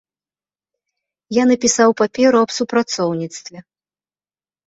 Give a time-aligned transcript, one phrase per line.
[1.37, 3.57] Я напісаў паперу аб супрацоўніцтве.